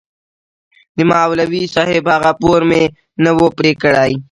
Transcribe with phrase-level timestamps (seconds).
[0.95, 2.83] د مولوي صاحب هغه پور مې
[3.23, 4.11] نه و پرې کړى.